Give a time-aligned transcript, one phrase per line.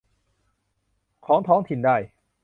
[1.25, 1.97] ของท้องถิ่นได้